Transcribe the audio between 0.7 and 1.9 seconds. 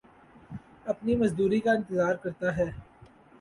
اپنی مزدوری کا